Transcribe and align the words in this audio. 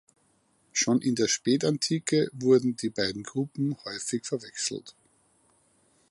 Schon 0.73 0.99
in 1.01 1.13
der 1.13 1.27
Spätantike 1.27 2.27
wurden 2.33 2.75
die 2.75 2.89
beiden 2.89 3.21
Gruppen 3.21 3.77
häufig 3.85 4.25
verwechselt. 4.25 4.95